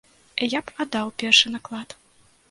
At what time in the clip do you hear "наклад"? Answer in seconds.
1.57-1.89